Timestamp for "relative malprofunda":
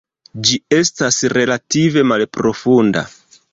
1.37-3.07